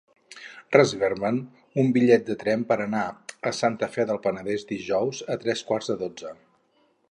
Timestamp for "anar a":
2.87-3.53